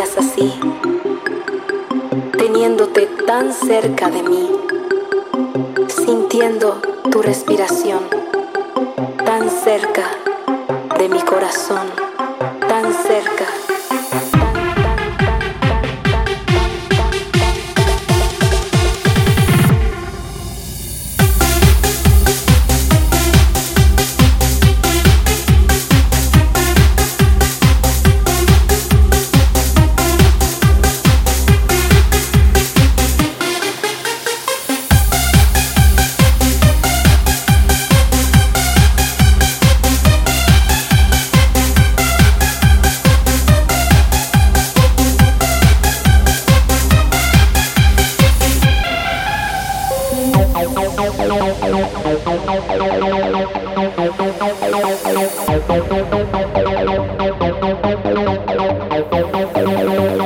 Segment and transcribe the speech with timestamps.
[0.00, 0.50] así,
[2.38, 4.50] teniéndote tan cerca de mí,
[5.88, 8.00] sintiendo tu respiración
[9.26, 10.04] tan cerca
[10.98, 11.86] de mi corazón,
[52.12, 52.50] Thank
[60.14, 60.19] you.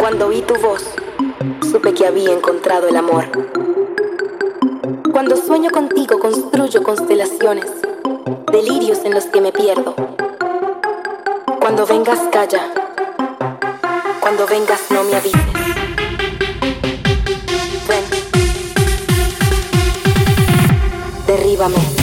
[0.00, 0.82] Cuando oí tu voz,
[1.70, 3.26] supe que había encontrado el amor.
[5.12, 7.66] Cuando sueño contigo, construyo constelaciones,
[8.50, 9.94] delirios en los que me pierdo.
[11.60, 12.72] Cuando vengas, calla.
[14.20, 15.40] Cuando vengas, no me avises.
[17.86, 18.04] Ven.
[21.26, 21.99] Derríbame.